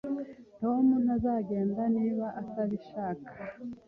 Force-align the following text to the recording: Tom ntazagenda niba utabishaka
Tom 0.59 0.85
ntazagenda 1.03 1.81
niba 1.95 2.25
utabishaka 2.41 3.31